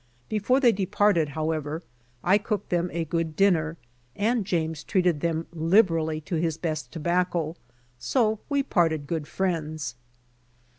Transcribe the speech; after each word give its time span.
Before 0.29 0.59
they 0.59 0.71
departed, 0.71 1.29
however, 1.29 1.83
I 2.23 2.39
cooked 2.39 2.69
them 2.71 2.89
a 2.91 3.05
good 3.05 3.35
dinner, 3.35 3.77
and 4.15 4.45
James 4.47 4.83
treated 4.83 5.19
them 5.19 5.45
liberally 5.53 6.19
to 6.21 6.37
his 6.37 6.57
best 6.57 6.91
tobacco, 6.91 7.55
so 7.99 8.39
we 8.49 8.63
parted 8.63 9.05
good 9.05 9.27
friends. 9.27 9.93